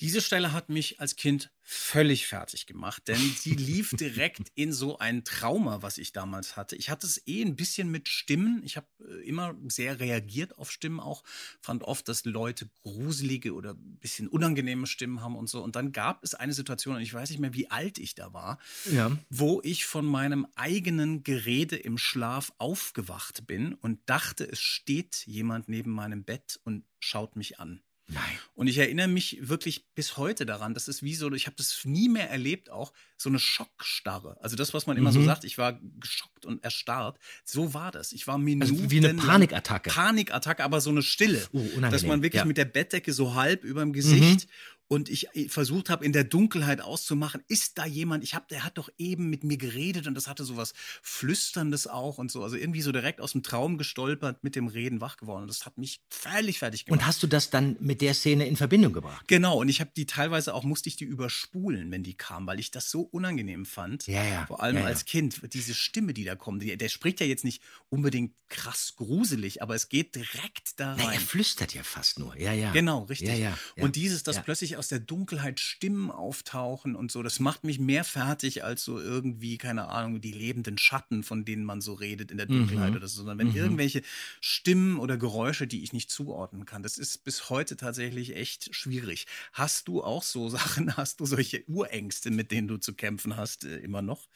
[0.00, 4.98] Diese Stelle hat mich als Kind völlig fertig gemacht, denn sie lief direkt in so
[4.98, 6.76] ein Trauma, was ich damals hatte.
[6.76, 8.62] Ich hatte es eh ein bisschen mit Stimmen.
[8.64, 11.24] Ich habe äh, immer sehr reagiert auf Stimmen auch,
[11.60, 15.62] fand oft, dass Leute gruselige oder ein bisschen unangenehme Stimmen haben und so.
[15.62, 18.32] Und dann gab es eine Situation, und ich weiß nicht mehr, wie alt ich da
[18.32, 18.58] war,
[18.90, 19.18] Ja.
[19.28, 25.68] wo ich von meinem eigenen Gerede im Schlaf aufgewacht bin und dachte, es steht jemand
[25.68, 27.82] neben meinem Bett und schaut mich an.
[28.10, 28.22] Nein.
[28.54, 31.84] Und ich erinnere mich wirklich bis heute daran, das ist wie so, ich habe das
[31.84, 34.38] nie mehr erlebt, auch so eine Schockstarre.
[34.40, 35.26] Also das, was man immer so Mhm.
[35.26, 37.18] sagt, ich war geschockt und erstarrt.
[37.44, 38.12] So war das.
[38.12, 39.90] Ich war Minuten Also wie eine Panikattacke.
[39.90, 41.46] Panikattacke, aber so eine Stille.
[41.52, 42.44] Unangenehm, dass man wirklich ja.
[42.44, 42.48] Mhm.
[42.48, 44.48] mit der Bettdecke so halb über dem Gesicht
[44.88, 48.24] und ich versucht habe, in der Dunkelheit auszumachen, ist da jemand?
[48.24, 50.72] Ich habe, der hat doch eben mit mir geredet und das hatte so was
[51.02, 52.42] Flüsterndes auch und so.
[52.42, 55.42] Also irgendwie so direkt aus dem Traum gestolpert, mit dem Reden wach geworden.
[55.42, 57.00] Und das hat mich völlig fertig gemacht.
[57.02, 59.28] Und hast du das dann mit der Szene in Verbindung gebracht?
[59.28, 62.58] Genau, und ich habe die teilweise auch, musste ich die überspulen, wenn die kam, weil
[62.60, 64.06] ich das so unangenehm fand.
[64.06, 64.46] Ja, ja.
[64.46, 64.86] Vor allem Ja, ja.
[64.88, 68.94] als Kind, diese Stimme, die da kommt, die, der spricht ja jetzt nicht unbedingt krass
[68.96, 71.20] gruselig, aber es geht direkt da Na, er rein.
[71.20, 72.38] flüstert ja fast nur.
[72.38, 72.72] Ja, ja.
[72.72, 73.28] Genau, richtig.
[73.28, 73.58] Ja, ja.
[73.76, 74.42] Und dieses, dass Ja.
[74.78, 79.00] Plötzlich aus der Dunkelheit Stimmen auftauchen und so, das macht mich mehr fertig als so
[79.00, 82.96] irgendwie, keine Ahnung, die lebenden Schatten, von denen man so redet in der Dunkelheit Mhm.
[82.96, 83.54] oder so, sondern wenn Mhm.
[83.54, 84.02] irgendwelche
[84.40, 89.26] Stimmen oder Geräusche, die ich nicht zuordnen kann, das ist bis heute tatsächlich echt schwierig.
[89.52, 90.48] Hast du auch so
[90.88, 94.28] Sachen, hast du solche Urängste, mit denen du zu kämpfen hast, äh, immer noch?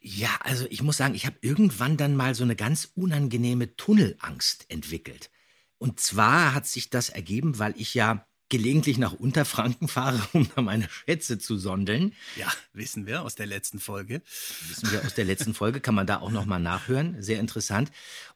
[0.00, 4.66] Ja, also ich muss sagen, ich habe irgendwann dann mal so eine ganz unangenehme Tunnelangst
[4.70, 5.30] entwickelt.
[5.78, 10.62] Und zwar hat sich das ergeben, weil ich ja gelegentlich nach Unterfranken fahre, um da
[10.62, 12.14] meine Schätze zu sondeln.
[12.36, 14.22] Ja, wissen wir aus der letzten Folge.
[14.68, 17.22] Wissen wir aus der letzten Folge, kann man da auch noch mal nachhören.
[17.22, 17.90] Sehr interessant.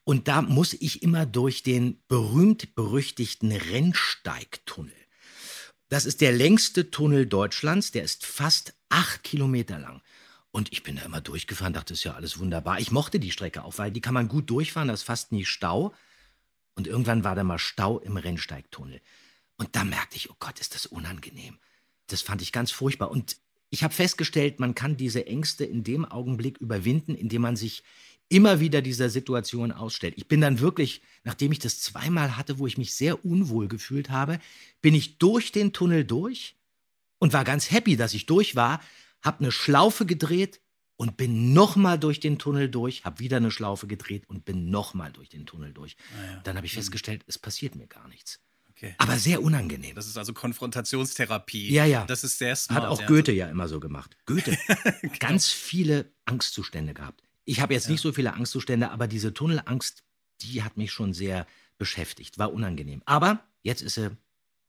[0.05, 4.93] Und da muss ich immer durch den berühmt-berüchtigten Rennsteigtunnel.
[5.89, 7.93] Das ist der längste Tunnel Deutschlands.
[7.93, 10.03] Der ist fast acht Kilometer lang.
[10.51, 12.79] Und ich bin da immer durchgefahren, dachte, das ist ja alles wunderbar.
[12.79, 15.47] Ich mochte die Strecke auch, weil die kann man gut durchfahren, da ist fast nie
[15.47, 15.95] Stau.
[16.75, 19.01] Und irgendwann war da mal Stau im Rennsteigtunnel.
[19.63, 21.57] Und da merkte ich, oh Gott, ist das unangenehm.
[22.09, 23.13] Das fand ich ganz furchtbar.
[23.13, 23.37] Und
[23.71, 27.85] ich habe festgestellt, man kann diese Ängste in dem Augenblick überwinden, indem man sich
[28.29, 30.15] immer wieder dieser Situation ausstellt.
[30.17, 34.11] Ich bin dann wirklich, nachdem ich das zweimal hatte, wo ich mich sehr unwohl gefühlt
[34.11, 34.41] habe,
[34.81, 36.57] bin ich durch den Tunnel durch
[37.21, 38.81] und war ganz happy, dass ich durch war,
[39.23, 40.61] habe eine Schlaufe gedreht
[40.97, 45.13] und bin nochmal durch den Tunnel durch, habe wieder eine Schlaufe gedreht und bin nochmal
[45.13, 45.97] durch den Tunnel durch.
[46.43, 48.41] Dann habe ich festgestellt, es passiert mir gar nichts.
[48.83, 48.95] Okay.
[48.99, 49.95] Aber sehr unangenehm.
[49.95, 51.73] Das ist also Konfrontationstherapie.
[51.73, 52.05] Ja, ja.
[52.05, 52.83] Das ist sehr smart.
[52.83, 53.07] Hat auch ja.
[53.07, 54.17] Goethe ja immer so gemacht.
[54.27, 54.59] Goethe.
[55.03, 55.15] Genau.
[55.19, 57.23] Ganz viele Angstzustände gehabt.
[57.45, 60.05] Ich habe jetzt nicht so viele Angstzustände, aber diese Tunnelangst,
[60.41, 61.47] die hat mich schon sehr
[61.79, 62.39] beschäftigt.
[62.39, 63.03] War unangenehm.
[63.05, 64.17] Aber jetzt ist sie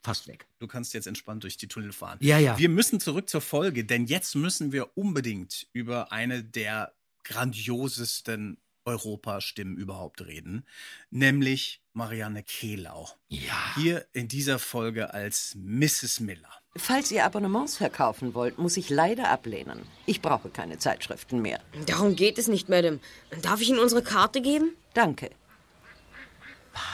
[0.02, 0.48] fast weg.
[0.60, 2.18] Du kannst jetzt entspannt durch die Tunnel fahren.
[2.22, 2.58] Ja, ja.
[2.58, 9.78] Wir müssen zurück zur Folge, denn jetzt müssen wir unbedingt über eine der grandiosesten Europastimmen
[9.78, 10.66] überhaupt reden,
[11.10, 13.10] nämlich Marianne Kehlau.
[13.30, 13.76] Ja.
[13.76, 16.20] Hier in dieser Folge als Mrs.
[16.20, 16.50] Miller.
[16.76, 19.84] Falls ihr Abonnements verkaufen wollt, muss ich leider ablehnen.
[20.08, 21.60] Ich brauche keine Zeitschriften mehr.
[21.86, 23.00] Darum geht es nicht, Madame.
[23.44, 24.74] Darf ich Ihnen unsere Karte geben?
[24.96, 25.30] Danke.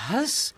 [0.10, 0.54] Was?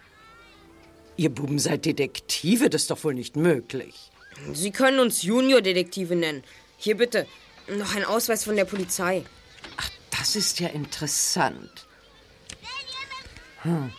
[1.17, 2.69] Ihr Buben seid Detektive?
[2.69, 4.11] Das ist doch wohl nicht möglich.
[4.53, 6.43] Sie können uns Junior-Detektive nennen.
[6.77, 7.27] Hier bitte.
[7.67, 9.23] Noch ein Ausweis von der Polizei.
[10.21, 11.87] Das ist ja interessant.
[13.63, 13.91] Hm.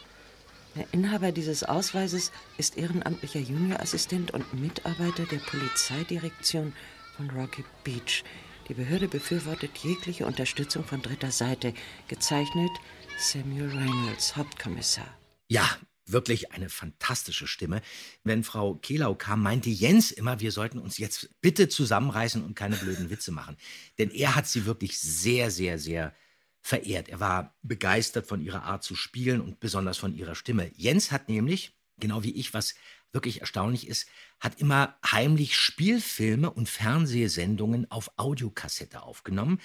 [0.77, 6.75] Der Inhaber dieses Ausweises ist ehrenamtlicher Juniorassistent und Mitarbeiter der Polizeidirektion
[7.17, 8.23] von Rocky Beach.
[8.69, 11.75] Die Behörde befürwortet jegliche Unterstützung von dritter Seite.
[12.07, 12.71] Gezeichnet
[13.19, 15.09] Samuel Reynolds, Hauptkommissar.
[15.49, 15.69] Ja,
[16.07, 17.81] wirklich eine fantastische Stimme.
[18.25, 22.77] Wenn Frau Kehlau kam, meinte Jens immer, wir sollten uns jetzt bitte zusammenreißen und keine
[22.77, 23.57] blöden Witze machen.
[23.99, 26.15] Denn er hat sie wirklich sehr, sehr, sehr
[26.61, 27.09] verehrt.
[27.09, 30.71] Er war begeistert von ihrer Art zu spielen und besonders von ihrer Stimme.
[30.77, 32.75] Jens hat nämlich, genau wie ich, was
[33.13, 34.09] wirklich erstaunlich ist,
[34.41, 39.61] hat immer heimlich Spielfilme und Fernsehsendungen auf Audiokassette aufgenommen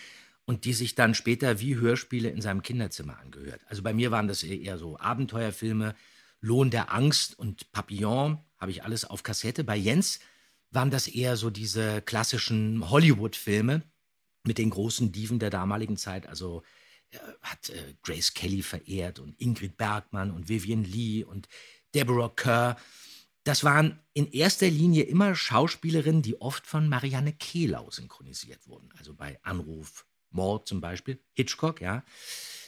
[0.46, 3.62] und die sich dann später wie Hörspiele in seinem Kinderzimmer angehört.
[3.68, 5.96] Also bei mir waren das eher so Abenteuerfilme,
[6.40, 9.64] Lohn der Angst und Papillon habe ich alles auf Kassette.
[9.64, 10.20] Bei Jens
[10.72, 13.84] waren das eher so diese klassischen Hollywood-Filme
[14.44, 16.28] mit den großen Diven der damaligen Zeit.
[16.28, 16.64] Also
[17.10, 21.48] er hat äh, Grace Kelly verehrt und Ingrid Bergmann und Vivian Lee und
[21.96, 22.78] Deborah Kerr.
[23.44, 28.90] Das waren in erster Linie immer Schauspielerinnen, die oft von Marianne Kehlau synchronisiert wurden.
[28.98, 32.04] Also bei Anruf Mord zum Beispiel, Hitchcock, ja.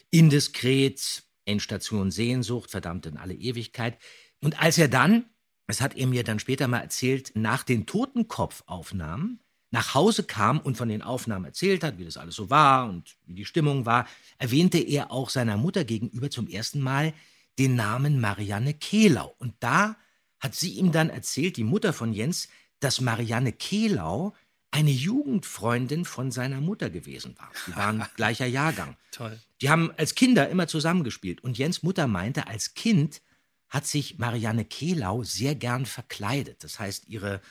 [0.10, 3.98] Indiskret, Endstation Sehnsucht, verdammt in alle Ewigkeit.
[4.42, 5.26] Und als er dann,
[5.68, 10.78] das hat er mir dann später mal erzählt, nach den Totenkopfaufnahmen nach Hause kam und
[10.78, 14.08] von den Aufnahmen erzählt hat, wie das alles so war und wie die Stimmung war,
[14.38, 17.14] erwähnte er auch seiner Mutter gegenüber zum ersten Mal
[17.60, 19.36] den Namen Marianne Kehlau.
[19.38, 19.96] Und da
[20.40, 22.48] hat sie ihm dann erzählt, die Mutter von Jens,
[22.80, 24.34] dass Marianne Kehlau
[24.72, 27.52] eine Jugendfreundin von seiner Mutter gewesen war.
[27.68, 28.98] Die waren gleicher Jahrgang.
[29.12, 29.40] Toll.
[29.62, 31.42] Die haben als Kinder immer zusammengespielt.
[31.42, 33.22] Und Jens Mutter meinte, als Kind
[33.70, 36.64] hat sich Marianne Kehlau sehr gern verkleidet.
[36.64, 37.42] Das heißt, ihre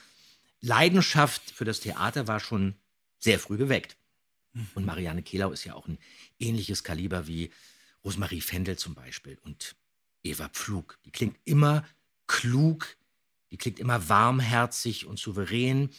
[0.61, 2.75] Leidenschaft für das Theater war schon
[3.19, 3.97] sehr früh geweckt.
[4.73, 5.99] Und Marianne Kehlau ist ja auch ein
[6.39, 7.51] ähnliches Kaliber wie
[8.03, 9.75] Rosemarie Fendel zum Beispiel und
[10.23, 10.97] Eva Pflug.
[11.05, 11.85] Die klingt immer
[12.27, 12.97] klug,
[13.51, 15.89] die klingt immer warmherzig und souverän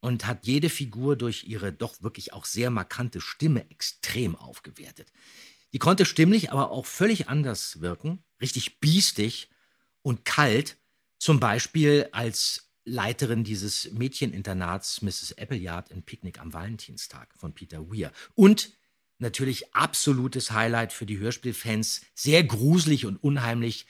[0.00, 5.12] und hat jede Figur durch ihre doch wirklich auch sehr markante Stimme extrem aufgewertet.
[5.72, 9.50] Die konnte stimmlich aber auch völlig anders wirken, richtig biestig
[10.02, 10.76] und kalt,
[11.18, 15.36] zum Beispiel als Leiterin dieses Mädcheninternats Mrs.
[15.36, 18.12] Appleyard in Picknick am Valentinstag von Peter Weir.
[18.34, 18.72] Und
[19.18, 23.86] natürlich absolutes Highlight für die Hörspielfans, sehr gruselig und unheimlich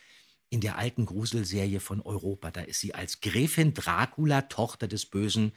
[0.51, 2.51] in der alten Gruselserie von Europa.
[2.51, 5.53] Da ist sie als Gräfin Dracula, Tochter des Bösen,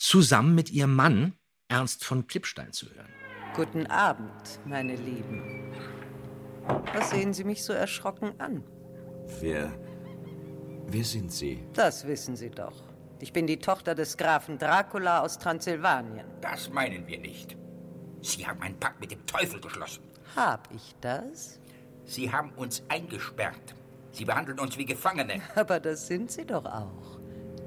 [0.00, 1.34] zusammen mit ihrem Mann
[1.68, 3.12] Ernst von Klippstein zu hören.
[3.54, 5.72] Guten Abend, meine Lieben.
[6.94, 8.64] Was sehen Sie mich so erschrocken an?
[9.40, 9.72] Wer.
[10.86, 11.64] Wer sind Sie?
[11.74, 12.82] Das wissen Sie doch.
[13.20, 16.26] Ich bin die Tochter des Grafen Dracula aus Transsilvanien.
[16.40, 17.56] Das meinen wir nicht.
[18.22, 20.02] Sie haben einen Pakt mit dem Teufel geschlossen.
[20.34, 21.60] Hab ich das?
[22.04, 23.74] Sie haben uns eingesperrt.
[24.12, 25.40] Sie behandeln uns wie Gefangene.
[25.54, 27.09] Aber das sind Sie doch auch.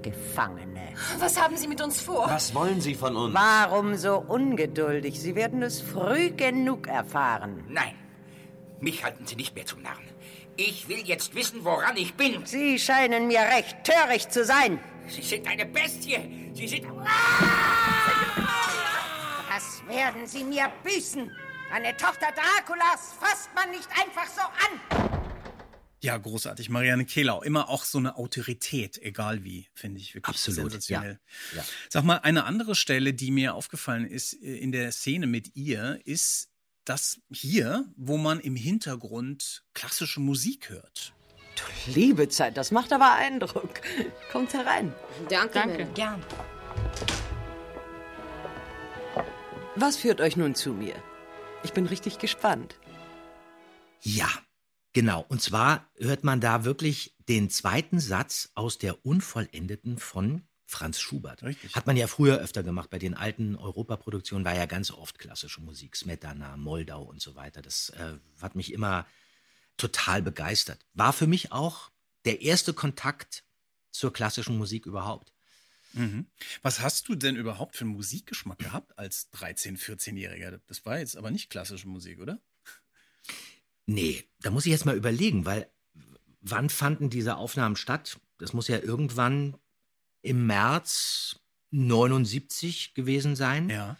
[0.03, 0.93] Gefangene.
[1.19, 2.29] Was haben Sie mit uns vor?
[2.29, 3.33] Was wollen Sie von uns?
[3.33, 5.19] Warum so ungeduldig?
[5.19, 7.63] Sie werden es früh genug erfahren.
[7.67, 7.95] Nein,
[8.79, 10.03] mich halten Sie nicht mehr zum Narren.
[10.55, 12.45] Ich will jetzt wissen, woran ich bin.
[12.45, 14.79] Sie scheinen mir recht töricht zu sein.
[15.07, 16.51] Sie sind eine Bestie.
[16.53, 16.85] Sie sind.
[19.49, 21.31] Das werden Sie mir büßen.
[21.73, 25.22] Eine Tochter Draculas fasst man nicht einfach so an.
[26.03, 26.69] Ja, großartig.
[26.69, 31.17] Marianne Kehlau, immer auch so eine Autorität, egal wie, finde ich wirklich Absolut, sensationell.
[31.53, 31.65] ja, ja.
[31.87, 36.01] Sag mal, eine andere Stelle, die mir aufgefallen ist äh, in der Szene mit ihr,
[36.03, 36.49] ist
[36.83, 41.13] das hier, wo man im Hintergrund klassische Musik hört.
[41.55, 43.79] Du liebe Zeit, das macht aber Eindruck.
[44.29, 44.93] Kommt herein.
[45.29, 45.85] Danke, Danke.
[45.93, 46.21] Gern.
[49.77, 50.95] Was führt euch nun zu mir?
[51.63, 52.77] Ich bin richtig gespannt.
[54.01, 54.27] Ja,
[54.93, 55.25] genau.
[55.27, 61.43] Und zwar hört man da wirklich den zweiten Satz aus der Unvollendeten von Franz Schubert.
[61.43, 61.75] Richtig.
[61.75, 62.89] Hat man ja früher öfter gemacht.
[62.89, 65.95] Bei den alten Europaproduktionen war ja ganz oft klassische Musik.
[65.95, 67.62] Smetana, Moldau und so weiter.
[67.62, 69.06] Das äh, hat mich immer
[69.77, 70.86] total begeistert.
[70.93, 71.91] War für mich auch
[72.25, 73.43] der erste Kontakt
[73.91, 75.34] zur klassischen Musik überhaupt.
[75.93, 76.25] Mhm.
[76.63, 80.60] Was hast du denn überhaupt für einen Musikgeschmack gehabt als 13-, 14-Jähriger?
[80.67, 82.39] Das war jetzt aber nicht klassische Musik, oder?
[83.86, 85.69] Nee, da muss ich jetzt mal überlegen, weil
[86.41, 88.19] wann fanden diese Aufnahmen statt?
[88.38, 89.58] Das muss ja irgendwann
[90.22, 91.39] im März
[91.72, 93.69] 79 gewesen sein.
[93.69, 93.98] Ja.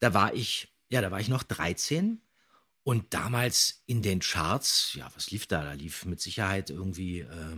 [0.00, 2.20] Da war ich, ja, da war ich noch 13
[2.82, 5.62] und damals in den Charts, ja, was lief da?
[5.62, 7.56] Da lief mit Sicherheit irgendwie äh,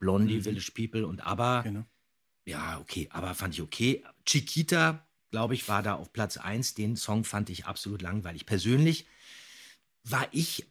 [0.00, 0.42] Blondie, Mhm.
[0.42, 1.62] Village People und ABBA.
[1.62, 1.84] Genau.
[2.46, 4.04] Ja, okay, aber fand ich okay.
[4.26, 6.74] Chiquita, glaube ich, war da auf Platz 1.
[6.74, 8.44] Den Song fand ich absolut langweilig.
[8.44, 9.06] Persönlich
[10.02, 10.66] war ich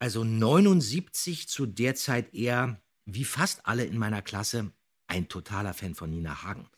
[0.00, 4.72] also 79 zu der Zeit eher, wie fast alle in meiner Klasse,
[5.06, 6.68] ein totaler Fan von Nina Hagen.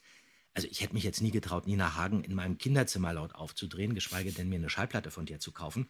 [0.55, 4.33] Also ich hätte mich jetzt nie getraut, Nina Hagen in meinem Kinderzimmer laut aufzudrehen, geschweige
[4.33, 5.89] denn mir eine Schallplatte von der zu kaufen.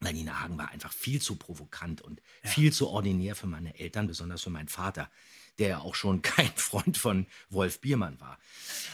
[0.00, 4.06] Weil Nina Hagen war einfach viel zu provokant und viel zu ordinär für meine Eltern,
[4.06, 5.10] besonders für meinen Vater,
[5.58, 8.38] der ja auch schon kein Freund von Wolf Biermann war.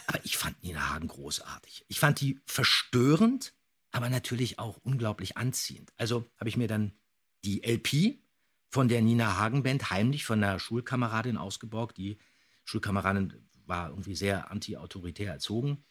[0.07, 1.85] Aber ich fand Nina Hagen großartig.
[1.87, 3.53] Ich fand die verstörend,
[3.91, 5.93] aber natürlich auch unglaublich anziehend.
[5.97, 6.93] Also habe ich mir dann
[7.45, 8.19] die LP
[8.69, 11.97] von der Nina Hagen Band heimlich von einer Schulkameradin ausgeborgt.
[11.97, 12.17] Die
[12.63, 13.33] Schulkameradin
[13.65, 15.83] war irgendwie sehr anti-autoritär erzogen.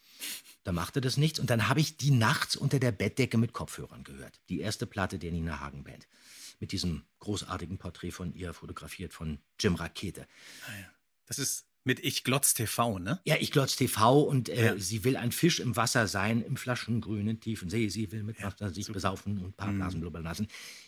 [0.64, 1.38] Da machte das nichts.
[1.38, 4.40] Und dann habe ich die nachts unter der Bettdecke mit Kopfhörern gehört.
[4.48, 6.06] Die erste Platte der Nina Hagen Band.
[6.60, 10.26] Mit diesem großartigen Porträt von ihr, fotografiert von Jim Rakete.
[11.26, 13.20] Das ist Mit Ich glotz TV, ne?
[13.24, 14.78] Ja, ich glotz TV und äh, Ja.
[14.78, 17.88] sie will ein Fisch im Wasser sein, im flaschengrünen tiefen See.
[17.88, 19.52] Sie will mit Wasser sich besaufen und ein Mhm.
[19.56, 20.46] paar Blasen blubbern lassen.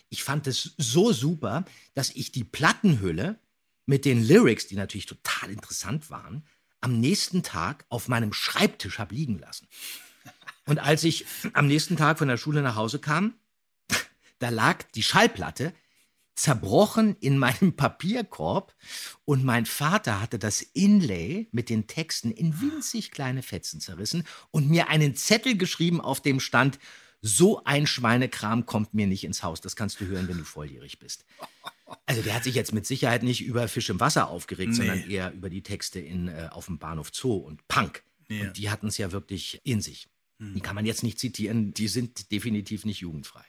[0.09, 3.39] Ich fand es so super, dass ich die Plattenhülle
[3.85, 6.45] mit den Lyrics, die natürlich total interessant waren,
[6.79, 9.67] am nächsten Tag auf meinem Schreibtisch habe liegen lassen.
[10.65, 13.33] Und als ich am nächsten Tag von der Schule nach Hause kam,
[14.39, 15.73] da lag die Schallplatte
[16.35, 18.75] zerbrochen in meinem Papierkorb
[19.25, 24.69] und mein Vater hatte das Inlay mit den Texten in winzig kleine Fetzen zerrissen und
[24.69, 26.79] mir einen Zettel geschrieben, auf dem stand,
[27.21, 29.59] so ein Schweinekram kommt mir nicht ins Haus.
[29.59, 31.25] Das kannst du hören, wenn du volljährig bist.
[32.05, 34.75] Also der hat sich jetzt mit Sicherheit nicht über Fisch im Wasser aufgeregt, Nee.
[34.77, 38.03] sondern eher über die Texte in, äh, auf dem Bahnhof Zoo und Punk.
[38.27, 38.41] Ja.
[38.41, 40.07] Und die hatten es ja wirklich in sich.
[40.37, 43.45] Die kann man jetzt nicht zitieren, die sind definitiv nicht jugendfrei.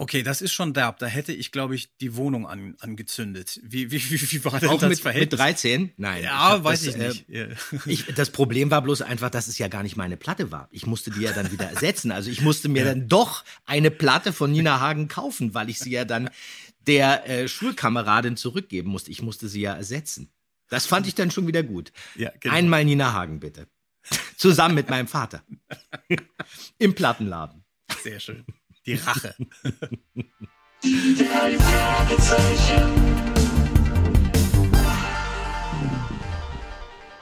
[0.00, 0.98] Okay, das ist schon derb.
[0.98, 3.60] Da hätte ich, glaube ich, die Wohnung an, angezündet.
[3.62, 5.38] Wie, wie, wie, wie war denn Auch das mit, mit Verhältnis?
[5.38, 5.92] 13?
[5.98, 6.24] Nein.
[6.24, 7.28] Ja, hab weiß das, ich nicht.
[7.28, 7.56] Äh, Ja.
[7.84, 10.70] ich, das Problem war bloß einfach, dass es ja gar nicht meine Platte war.
[10.70, 12.12] Ich musste die ja dann wieder ersetzen.
[12.12, 15.90] Also ich musste mir dann doch eine Platte von Nina Hagen kaufen, weil ich sie
[15.90, 16.30] ja dann
[16.86, 19.10] der äh, Schulkameradin zurückgeben musste.
[19.10, 20.30] Ich musste sie ja ersetzen.
[20.70, 21.92] Das fand ich dann schon wieder gut.
[22.16, 22.54] Ja, genau.
[22.54, 23.68] Einmal Nina Hagen, bitte.
[24.38, 25.44] Zusammen mit meinem Vater.
[26.78, 27.64] Im Plattenladen.
[28.02, 28.46] Sehr schön.
[28.86, 29.34] Die Rache.
[30.82, 32.96] Die drei Fragezeichen.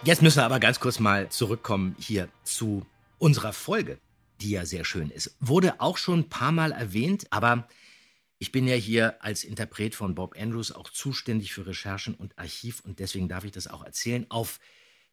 [0.04, 2.86] Jetzt müssen wir aber ganz kurz mal zurückkommen hier zu
[3.18, 3.98] unserer Folge,
[4.40, 5.34] die ja sehr schön ist.
[5.40, 7.66] Wurde auch schon ein paar Mal erwähnt, aber
[8.38, 12.80] ich bin ja hier als Interpret von Bob Andrews auch zuständig für Recherchen und Archiv
[12.84, 14.26] und deswegen darf ich das auch erzählen.
[14.28, 14.60] Auf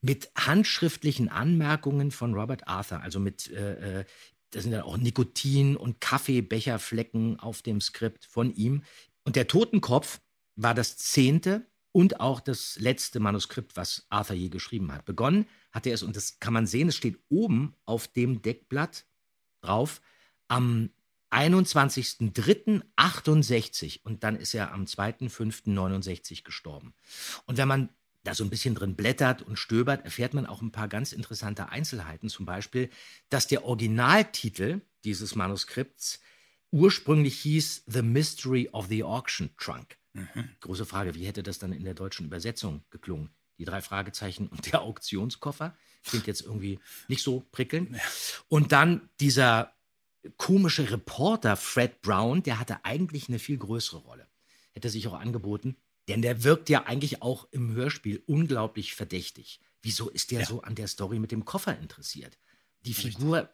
[0.00, 4.04] mit handschriftlichen Anmerkungen von Robert Arthur, also mit, äh, äh,
[4.50, 8.82] da sind dann auch Nikotin- und Kaffeebecherflecken auf dem Skript von ihm.
[9.22, 10.20] Und der Totenkopf
[10.56, 15.04] war das zehnte und auch das letzte Manuskript, was Arthur je geschrieben hat.
[15.04, 19.06] Begonnen hatte er es, und das kann man sehen, es steht oben auf dem Deckblatt
[19.60, 20.00] drauf,
[20.48, 20.90] am
[21.30, 26.94] 21.03.68 und dann ist er am 2.05.69 gestorben.
[27.46, 27.90] Und wenn man
[28.24, 31.68] da so ein bisschen drin blättert und stöbert, erfährt man auch ein paar ganz interessante
[31.68, 32.28] Einzelheiten.
[32.28, 32.90] Zum Beispiel,
[33.28, 36.20] dass der Originaltitel dieses Manuskripts
[36.70, 39.96] ursprünglich hieß The Mystery of the Auction Trunk.
[40.60, 43.30] Große Frage, wie hätte das dann in der deutschen Übersetzung geklungen?
[43.58, 47.96] Die drei Fragezeichen und der Auktionskoffer klingt jetzt irgendwie nicht so prickelnd.
[48.48, 49.72] Und dann dieser
[50.36, 54.28] komische Reporter Fred Brown, der hatte eigentlich eine viel größere Rolle.
[54.72, 55.76] Hätte sich auch angeboten,
[56.08, 59.60] denn der wirkt ja eigentlich auch im Hörspiel unglaublich verdächtig.
[59.82, 62.38] Wieso ist der so an der Story mit dem Koffer interessiert?
[62.84, 63.50] Die Figur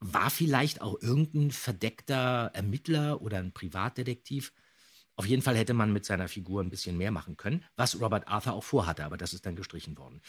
[0.00, 4.52] war vielleicht auch irgendein verdeckter Ermittler oder ein Privatdetektiv.
[5.16, 8.28] Auf jeden Fall hätte man mit seiner Figur ein bisschen mehr machen können, was Robert
[8.28, 10.20] Arthur auch vorhatte, aber das ist dann gestrichen worden.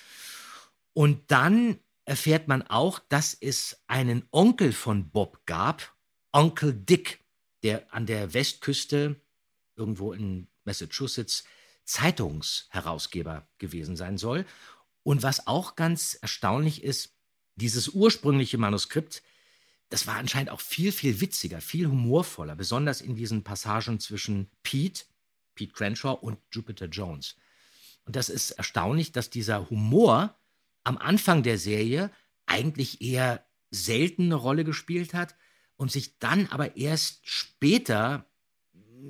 [0.94, 5.96] Und dann erfährt man auch, dass es einen Onkel von Bob gab,
[6.32, 7.20] Onkel Dick,
[7.64, 9.20] der an der Westküste
[9.76, 11.44] irgendwo in Massachusetts
[11.84, 14.46] Zeitungsherausgeber gewesen sein soll.
[15.04, 17.16] Und was auch ganz erstaunlich ist,
[17.56, 19.22] dieses ursprüngliche Manuskript,
[19.90, 25.06] das war anscheinend auch viel, viel witziger, viel humorvoller, besonders in diesen Passagen zwischen Pete,
[25.54, 27.36] Pete Crenshaw und Jupiter Jones.
[28.06, 30.36] Und das ist erstaunlich, dass dieser Humor
[30.86, 32.12] am Anfang der Serie
[32.46, 35.36] eigentlich eher selten eine Rolle gespielt hat
[35.76, 38.32] und sich dann aber erst später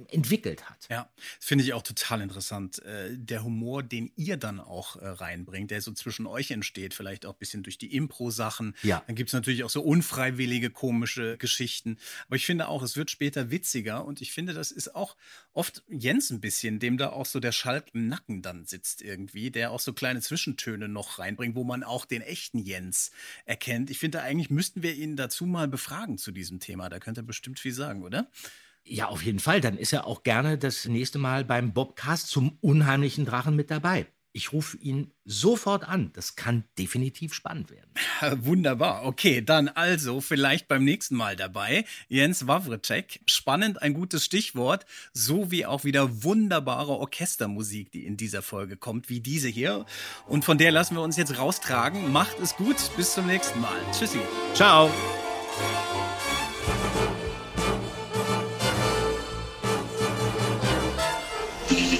[0.10, 0.88] entwickelt hat.
[0.90, 2.82] Ja, das finde ich auch total interessant.
[2.84, 7.26] Äh, der Humor, den ihr dann auch äh, reinbringt, der so zwischen euch entsteht, vielleicht
[7.26, 8.76] auch ein bisschen durch die Impro-Sachen.
[8.84, 9.04] Ja.
[9.08, 11.98] Dann gibt es natürlich auch so unfreiwillige, komische Geschichten.
[12.28, 15.16] Aber ich finde auch, es wird später witziger und ich finde, das ist auch
[15.54, 19.52] oft Jens ein bisschen, dem da auch so der Schalk im Nacken dann sitzt irgendwie,
[19.52, 23.12] der auch so kleine Zwischentöne noch reinbringt, wo man auch den echten Jens
[23.46, 23.90] erkennt.
[23.90, 26.90] Ich finde, eigentlich müssten wir ihn dazu mal befragen zu diesem Thema.
[26.90, 28.30] Da könnte er bestimmt viel sagen, oder?
[28.88, 29.62] Ja, auf jeden Fall.
[29.62, 34.06] Dann ist er auch gerne das nächste Mal beim Bobcast zum unheimlichen Drachen mit dabei.
[34.32, 36.12] Ich rufe ihn sofort an.
[36.12, 37.90] Das kann definitiv spannend werden.
[38.46, 39.06] Wunderbar.
[39.06, 41.86] Okay, dann also vielleicht beim nächsten Mal dabei.
[42.10, 43.22] Jens Wawrecek.
[43.28, 44.86] Spannend, ein gutes Stichwort.
[45.14, 49.86] So wie auch wieder wunderbare Orchestermusik, die in dieser Folge kommt, wie diese hier.
[50.28, 52.12] Und von der lassen wir uns jetzt raustragen.
[52.12, 52.76] Macht es gut.
[52.98, 53.80] Bis zum nächsten Mal.
[53.94, 54.20] Tschüssi.
[54.54, 54.92] Ciao.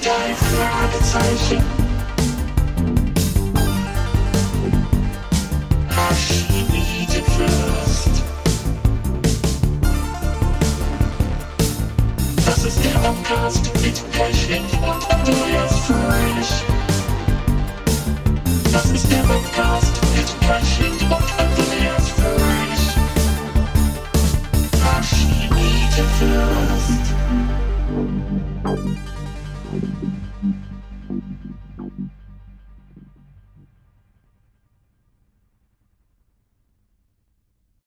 [0.06, 1.64] drei Fragezeichen.
[5.96, 8.22] Hasch bietet Lust.
[12.44, 16.52] Das ist der Podcast mit Pechling und Andreas Fröhlich.
[18.72, 22.84] Das ist der Podcast mit Pechling und Andreas Fröhlich.
[24.84, 26.65] Hasch bietet Lust.